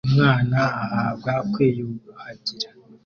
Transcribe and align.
Umwana 0.07 0.59
ahabwa 0.83 1.31
kwiyuhagira 1.51 2.69